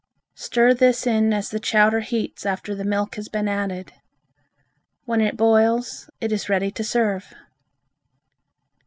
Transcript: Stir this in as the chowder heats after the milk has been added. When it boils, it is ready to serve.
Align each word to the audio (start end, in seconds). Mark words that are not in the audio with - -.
Stir 0.33 0.73
this 0.73 1.05
in 1.05 1.31
as 1.31 1.49
the 1.51 1.59
chowder 1.59 1.99
heats 1.99 2.43
after 2.43 2.73
the 2.73 2.83
milk 2.83 3.17
has 3.17 3.29
been 3.29 3.47
added. 3.47 3.93
When 5.05 5.21
it 5.21 5.37
boils, 5.37 6.09
it 6.19 6.31
is 6.31 6.49
ready 6.49 6.71
to 6.71 6.83
serve. 6.83 7.35